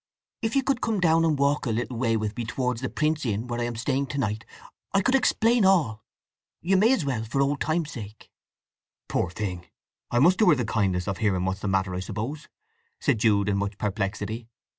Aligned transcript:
If 0.41 0.55
you 0.55 0.63
could 0.63 0.81
come 0.81 0.99
down 0.99 1.23
and 1.23 1.37
walk 1.37 1.67
a 1.67 1.71
little 1.71 1.95
way 1.95 2.17
with 2.17 2.35
me 2.35 2.43
towards 2.43 2.81
the 2.81 2.89
Prince 2.89 3.23
Inn, 3.23 3.45
where 3.45 3.61
I 3.61 3.65
am 3.65 3.75
staying 3.75 4.07
to 4.07 4.17
night, 4.17 4.43
I 4.95 5.03
would 5.05 5.13
explain 5.13 5.63
all. 5.63 6.03
You 6.59 6.75
may 6.75 6.91
as 6.91 7.05
well, 7.05 7.23
for 7.23 7.39
old 7.39 7.61
time's 7.61 7.91
sake!" 7.91 8.31
"Poor 9.07 9.29
thing! 9.29 9.67
I 10.09 10.17
must 10.17 10.39
do 10.39 10.49
her 10.49 10.55
the 10.55 10.65
kindness 10.65 11.07
of 11.07 11.17
hearing 11.19 11.45
what's 11.45 11.59
the 11.59 11.67
matter, 11.67 11.93
I 11.93 11.99
suppose," 11.99 12.47
said 12.99 13.19
Jude 13.19 13.47
in 13.47 13.57
much 13.59 13.77
perplexity. 13.77 14.47